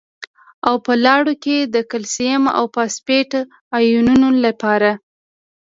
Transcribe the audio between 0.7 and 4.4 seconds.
په لاړو کې د کلسیم او فاسفیټ ایونونو